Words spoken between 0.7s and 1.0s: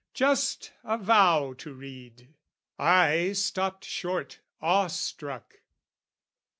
a